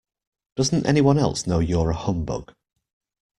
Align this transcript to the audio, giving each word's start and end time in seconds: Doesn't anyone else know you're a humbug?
Doesn't 0.55 0.87
anyone 0.87 1.19
else 1.19 1.45
know 1.45 1.59
you're 1.59 1.91
a 1.91 1.95
humbug? 1.95 2.55